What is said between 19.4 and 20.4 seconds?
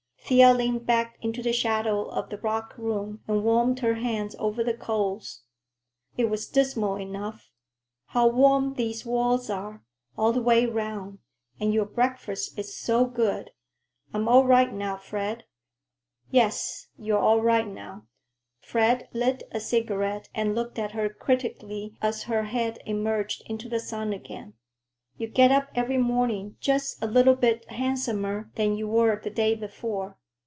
a cigarette